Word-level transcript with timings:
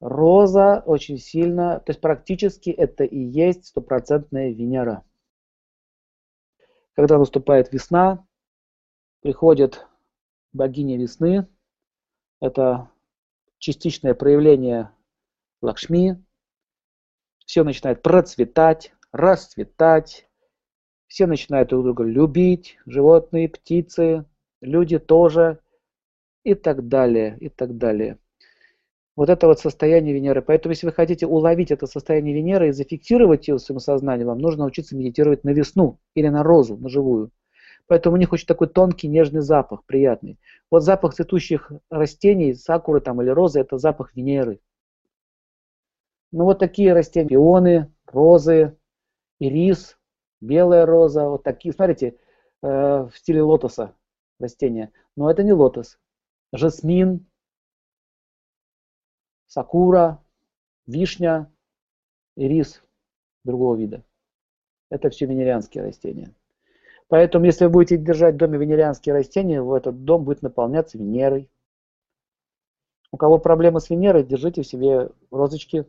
роза 0.00 0.82
очень 0.86 1.18
сильно, 1.18 1.80
то 1.80 1.90
есть 1.90 2.00
практически 2.00 2.70
это 2.70 3.04
и 3.04 3.18
есть 3.18 3.66
стопроцентная 3.66 4.50
Венера. 4.50 5.04
Когда 6.94 7.18
наступает 7.18 7.72
весна, 7.72 8.26
приходит 9.20 9.86
богиня 10.52 10.98
весны, 10.98 11.46
это 12.40 12.90
частичное 13.58 14.14
проявление 14.14 14.90
Лакшми, 15.62 16.22
все 17.44 17.64
начинает 17.64 18.02
процветать, 18.02 18.92
расцветать, 19.12 20.28
все 21.06 21.26
начинают 21.26 21.70
друг 21.70 21.84
друга 21.84 22.04
любить, 22.04 22.78
животные, 22.86 23.48
птицы, 23.48 24.24
люди 24.60 24.98
тоже, 24.98 25.60
и 26.42 26.54
так 26.54 26.86
далее, 26.88 27.36
и 27.40 27.48
так 27.48 27.76
далее. 27.76 28.18
Вот 29.16 29.30
это 29.30 29.46
вот 29.46 29.58
состояние 29.58 30.14
Венеры. 30.14 30.42
Поэтому, 30.42 30.72
если 30.72 30.86
вы 30.86 30.92
хотите 30.92 31.26
уловить 31.26 31.70
это 31.70 31.86
состояние 31.86 32.34
Венеры 32.34 32.68
и 32.68 32.72
зафиксировать 32.72 33.48
его 33.48 33.56
в 33.56 33.62
своем 33.62 33.80
сознании, 33.80 34.24
вам 34.24 34.38
нужно 34.38 34.64
научиться 34.64 34.94
медитировать 34.94 35.42
на 35.42 35.50
весну 35.50 35.98
или 36.14 36.28
на 36.28 36.42
розу, 36.42 36.76
на 36.76 36.90
живую. 36.90 37.30
Поэтому 37.86 38.16
у 38.16 38.18
них 38.18 38.32
очень 38.32 38.46
такой 38.46 38.68
тонкий, 38.68 39.08
нежный 39.08 39.40
запах, 39.40 39.84
приятный. 39.86 40.38
Вот 40.70 40.82
запах 40.82 41.14
цветущих 41.14 41.72
растений, 41.88 42.54
сакуры 42.54 43.00
там 43.00 43.22
или 43.22 43.30
розы, 43.30 43.60
это 43.60 43.78
запах 43.78 44.14
Венеры. 44.14 44.60
Ну 46.30 46.44
вот 46.44 46.58
такие 46.58 46.92
растения, 46.92 47.28
пионы, 47.28 47.90
розы, 48.06 48.76
ирис, 49.38 49.96
белая 50.42 50.84
роза, 50.84 51.28
вот 51.28 51.42
такие, 51.42 51.72
смотрите, 51.72 52.16
э, 52.62 52.68
в 52.68 53.12
стиле 53.14 53.40
лотоса 53.40 53.94
растения. 54.38 54.92
Но 55.16 55.30
это 55.30 55.42
не 55.42 55.54
лотос. 55.54 55.98
Жасмин, 56.52 57.26
сакура, 59.46 60.22
вишня, 60.86 61.50
ирис 62.36 62.82
другого 63.44 63.76
вида. 63.76 64.04
Это 64.90 65.10
все 65.10 65.26
венерианские 65.26 65.84
растения. 65.84 66.34
Поэтому, 67.08 67.44
если 67.44 67.64
вы 67.64 67.70
будете 67.70 67.96
держать 67.96 68.34
в 68.34 68.38
доме 68.38 68.58
венерианские 68.58 69.14
растения, 69.14 69.62
в 69.62 69.72
этот 69.72 70.04
дом 70.04 70.24
будет 70.24 70.42
наполняться 70.42 70.98
Венерой. 70.98 71.48
У 73.12 73.16
кого 73.16 73.38
проблемы 73.38 73.80
с 73.80 73.90
Венерой, 73.90 74.24
держите 74.24 74.62
в 74.62 74.66
себе 74.66 75.10
розочки, 75.30 75.86